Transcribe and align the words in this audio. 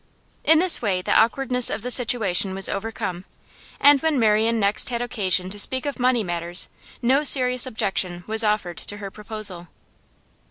In 0.43 0.57
this 0.57 0.81
way 0.81 1.03
the 1.03 1.13
awkwardness 1.13 1.69
of 1.69 1.83
the 1.83 1.91
situation 1.91 2.55
was 2.55 2.67
overcome, 2.67 3.23
and 3.79 4.01
when 4.01 4.17
Marian 4.17 4.59
next 4.59 4.89
had 4.89 4.99
occasion 4.99 5.51
to 5.51 5.59
speak 5.59 5.85
of 5.85 5.99
money 5.99 6.23
matters 6.23 6.69
no 7.03 7.21
serious 7.21 7.67
objection 7.67 8.23
was 8.25 8.43
offered 8.43 8.77
to 8.77 8.97
her 8.97 9.11
proposal. 9.11 9.67